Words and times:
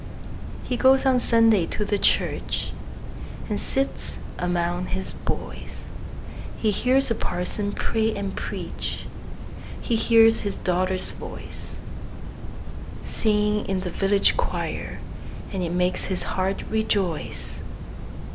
He 0.63 0.77
goes 0.77 1.05
on 1.05 1.19
Sunday 1.19 1.67
to 1.67 1.85
the 1.85 1.99
church, 1.99 2.71
And 3.47 3.61
sits 3.61 4.17
among 4.39 4.87
his 4.87 5.13
boys; 5.13 5.85
He 6.57 6.71
hears 6.71 7.09
the 7.09 7.13
parson 7.13 7.71
pray 7.71 8.11
and 8.15 8.35
preach, 8.35 9.05
He 9.79 9.95
hears 9.95 10.41
his 10.41 10.57
daughter's 10.57 11.11
voice, 11.11 11.75
Singing 13.03 13.67
in 13.67 13.81
the 13.81 13.91
village 13.91 14.35
choir, 14.37 14.97
And 15.53 15.61
it 15.61 15.71
makes 15.71 16.05
his 16.05 16.23
heart 16.23 16.63
rejoice. 16.71 17.59